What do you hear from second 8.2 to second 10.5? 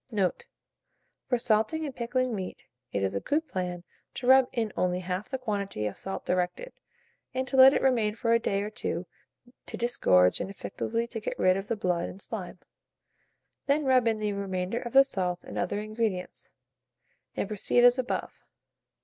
a day or two to disgorge and